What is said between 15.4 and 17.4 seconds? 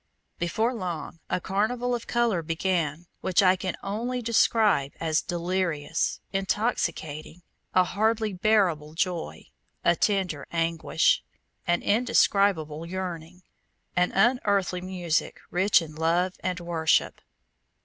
rich in love and worship.